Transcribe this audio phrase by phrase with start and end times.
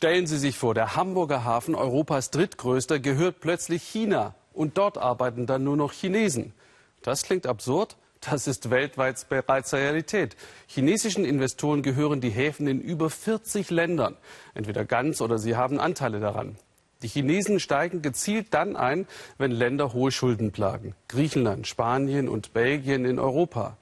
[0.00, 4.34] Stellen Sie sich vor, der Hamburger Hafen, Europas drittgrößter, gehört plötzlich China.
[4.54, 6.54] Und dort arbeiten dann nur noch Chinesen.
[7.02, 7.98] Das klingt absurd.
[8.22, 10.38] Das ist weltweit bereits Realität.
[10.68, 14.16] Chinesischen Investoren gehören die Häfen in über 40 Ländern.
[14.54, 16.56] Entweder ganz oder sie haben Anteile daran.
[17.02, 19.06] Die Chinesen steigen gezielt dann ein,
[19.36, 20.94] wenn Länder hohe Schulden plagen.
[21.08, 23.76] Griechenland, Spanien und Belgien in Europa.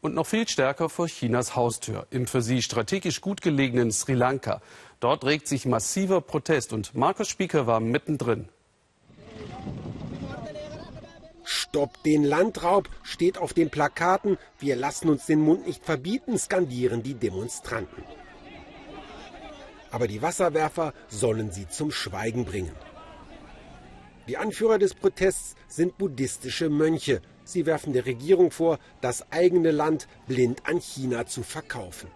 [0.00, 4.62] Und noch viel stärker vor Chinas Haustür, im für sie strategisch gut gelegenen Sri Lanka.
[4.98, 8.48] Dort regt sich massiver Protest und Markus Spieker war mittendrin.
[11.44, 14.38] Stopp den Landraub steht auf den Plakaten.
[14.58, 18.02] Wir lassen uns den Mund nicht verbieten, skandieren die Demonstranten.
[19.90, 22.74] Aber die Wasserwerfer sollen sie zum Schweigen bringen.
[24.28, 27.20] Die Anführer des Protests sind buddhistische Mönche.
[27.50, 32.08] Sie werfen der Regierung vor, das eigene Land blind an China zu verkaufen.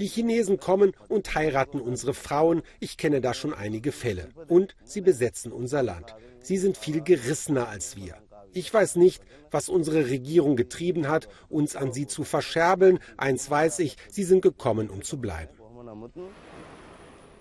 [0.00, 2.62] Die Chinesen kommen und heiraten unsere Frauen.
[2.80, 4.30] Ich kenne da schon einige Fälle.
[4.48, 6.16] Und sie besetzen unser Land.
[6.40, 8.16] Sie sind viel gerissener als wir.
[8.52, 9.22] Ich weiß nicht,
[9.52, 12.98] was unsere Regierung getrieben hat, uns an sie zu verscherbeln.
[13.16, 15.52] Eins weiß ich, sie sind gekommen, um zu bleiben.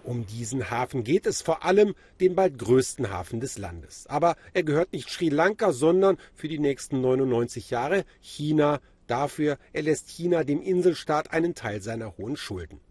[0.08, 4.08] Um diesen Hafen geht es vor allem, den bald größten Hafen des Landes.
[4.08, 10.10] Aber er gehört nicht Sri Lanka, sondern für die nächsten 99 Jahre China, Dafür erlässt
[10.10, 12.82] China dem Inselstaat einen Teil seiner hohen Schulden.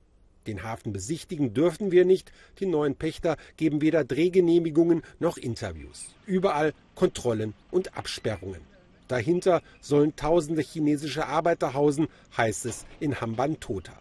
[0.46, 2.32] Den Hafen besichtigen dürfen wir nicht.
[2.58, 6.14] Die neuen Pächter geben weder Drehgenehmigungen noch Interviews.
[6.24, 8.62] Überall Kontrollen und Absperrungen.
[9.08, 13.92] Dahinter sollen tausende chinesische Arbeiter hausen, heißt es in Hambantota.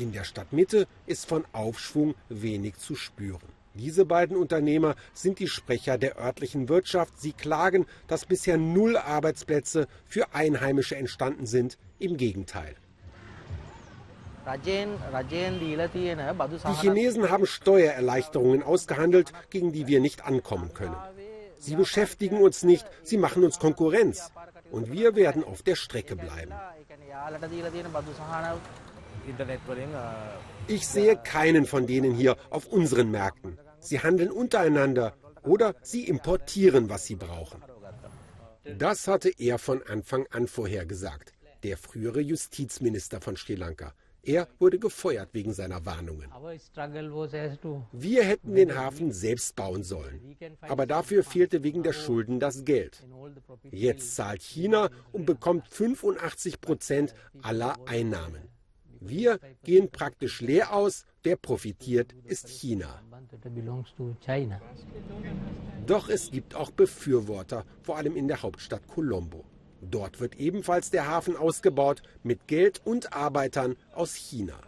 [0.00, 3.50] In der Stadtmitte ist von Aufschwung wenig zu spüren.
[3.74, 7.20] Diese beiden Unternehmer sind die Sprecher der örtlichen Wirtschaft.
[7.20, 11.76] Sie klagen, dass bisher null Arbeitsplätze für Einheimische entstanden sind.
[11.98, 12.76] Im Gegenteil.
[16.66, 20.96] Die Chinesen haben Steuererleichterungen ausgehandelt, gegen die wir nicht ankommen können.
[21.58, 24.32] Sie beschäftigen uns nicht, sie machen uns Konkurrenz.
[24.70, 26.54] Und wir werden auf der Strecke bleiben.
[30.66, 33.58] Ich sehe keinen von denen hier auf unseren Märkten.
[33.78, 37.62] Sie handeln untereinander oder sie importieren, was sie brauchen.
[38.78, 41.32] Das hatte er von Anfang an vorhergesagt,
[41.62, 43.94] der frühere Justizminister von Sri Lanka.
[44.22, 46.30] Er wurde gefeuert wegen seiner Warnungen.
[47.92, 50.36] Wir hätten den Hafen selbst bauen sollen.
[50.60, 53.06] Aber dafür fehlte wegen der Schulden das Geld.
[53.70, 58.49] Jetzt zahlt China und bekommt 85 Prozent aller Einnahmen.
[59.00, 61.06] Wir gehen praktisch leer aus.
[61.22, 63.02] Wer profitiert, ist China.
[65.86, 69.44] Doch es gibt auch Befürworter, vor allem in der Hauptstadt Colombo.
[69.80, 74.60] Dort wird ebenfalls der Hafen ausgebaut mit Geld und Arbeitern aus China.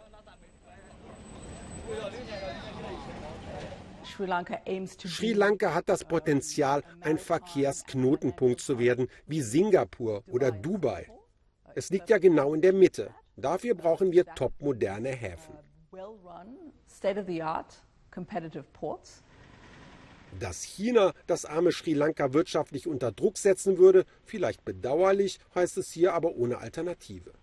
[5.07, 11.07] Sri Lanka hat das Potenzial, ein Verkehrsknotenpunkt zu werden, wie Singapur oder Dubai.
[11.75, 13.11] Es liegt ja genau in der Mitte.
[13.35, 15.55] Dafür brauchen wir topmoderne Häfen.
[20.39, 25.91] Dass China das arme Sri Lanka wirtschaftlich unter Druck setzen würde, vielleicht bedauerlich, heißt es
[25.91, 27.33] hier aber ohne Alternative.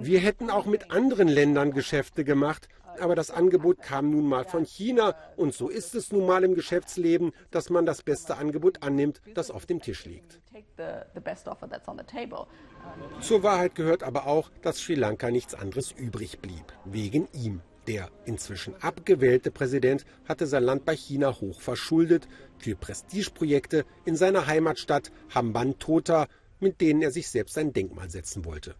[0.00, 2.68] Wir hätten auch mit anderen Ländern Geschäfte gemacht,
[2.98, 5.14] aber das Angebot kam nun mal von China.
[5.36, 9.50] Und so ist es nun mal im Geschäftsleben, dass man das beste Angebot annimmt, das
[9.50, 10.40] auf dem Tisch liegt.
[13.20, 17.60] Zur Wahrheit gehört aber auch, dass Sri Lanka nichts anderes übrig blieb, wegen ihm.
[17.86, 22.26] Der inzwischen abgewählte Präsident hatte sein Land bei China hoch verschuldet.
[22.58, 26.26] Für Prestigeprojekte in seiner Heimatstadt Hambantota,
[26.60, 28.74] mit denen er sich selbst ein Denkmal setzen wollte.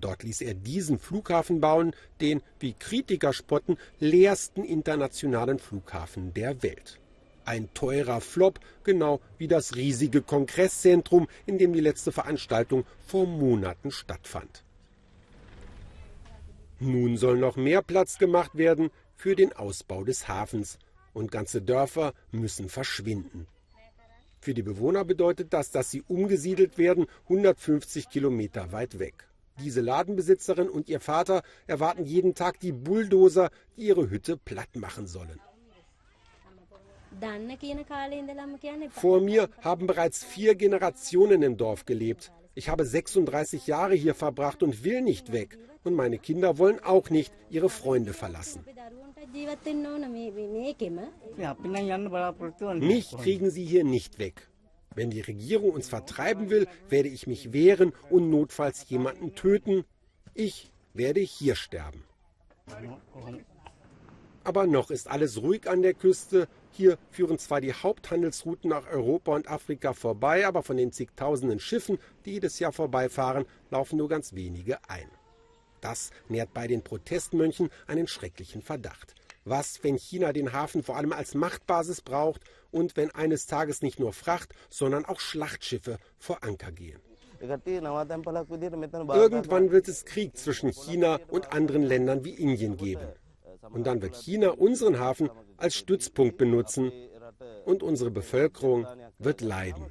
[0.00, 7.00] Dort ließ er diesen Flughafen bauen, den, wie Kritiker spotten, leersten internationalen Flughafen der Welt.
[7.44, 13.90] Ein teurer Flop, genau wie das riesige Kongresszentrum, in dem die letzte Veranstaltung vor Monaten
[13.90, 14.62] stattfand.
[16.78, 20.78] Nun soll noch mehr Platz gemacht werden für den Ausbau des Hafens
[21.12, 23.48] und ganze Dörfer müssen verschwinden.
[24.48, 29.28] Für die Bewohner bedeutet das, dass sie umgesiedelt werden, 150 Kilometer weit weg.
[29.60, 35.06] Diese Ladenbesitzerin und ihr Vater erwarten jeden Tag die Bulldozer, die ihre Hütte platt machen
[35.06, 35.38] sollen.
[38.92, 42.32] Vor mir haben bereits vier Generationen im Dorf gelebt.
[42.54, 45.58] Ich habe 36 Jahre hier verbracht und will nicht weg.
[45.84, 48.64] Und meine Kinder wollen auch nicht ihre Freunde verlassen.
[52.80, 54.48] Mich kriegen sie hier nicht weg.
[54.94, 59.84] Wenn die Regierung uns vertreiben will, werde ich mich wehren und notfalls jemanden töten.
[60.34, 62.04] Ich werde hier sterben.
[64.44, 66.48] Aber noch ist alles ruhig an der Küste.
[66.70, 71.98] Hier führen zwar die Haupthandelsrouten nach Europa und Afrika vorbei, aber von den zigtausenden Schiffen,
[72.24, 75.10] die jedes Jahr vorbeifahren, laufen nur ganz wenige ein.
[75.80, 79.14] Das nährt bei den Protestmönchen einen schrecklichen Verdacht.
[79.44, 83.98] Was, wenn China den Hafen vor allem als Machtbasis braucht und wenn eines Tages nicht
[83.98, 87.00] nur Fracht, sondern auch Schlachtschiffe vor Anker gehen?
[87.40, 87.70] Irgendwann
[89.70, 93.06] wird es Krieg zwischen China und anderen Ländern wie Indien geben.
[93.70, 96.92] Und dann wird China unseren Hafen als Stützpunkt benutzen
[97.64, 98.86] und unsere Bevölkerung
[99.18, 99.86] wird leiden.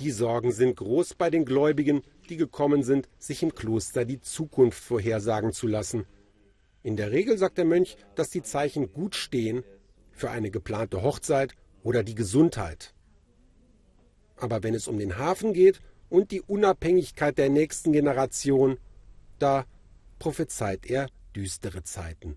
[0.00, 4.82] Die Sorgen sind groß bei den Gläubigen, die gekommen sind, sich im Kloster die Zukunft
[4.82, 6.04] vorhersagen zu lassen.
[6.82, 9.64] In der Regel sagt der Mönch, dass die Zeichen gut stehen
[10.12, 12.94] für eine geplante Hochzeit oder die Gesundheit.
[14.36, 18.78] Aber wenn es um den Hafen geht und die Unabhängigkeit der nächsten Generation,
[19.38, 19.64] da
[20.18, 22.36] prophezeit er düstere Zeiten.